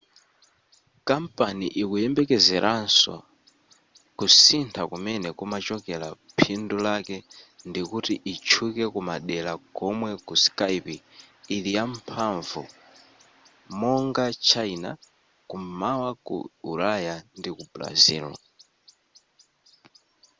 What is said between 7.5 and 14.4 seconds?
ndikuti itchuke kumadera komwe skype ili yamphamvu monga